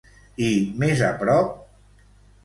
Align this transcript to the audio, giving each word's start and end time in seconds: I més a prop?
I 0.45 0.47
més 0.83 1.03
a 1.09 1.09
prop? 1.19 1.51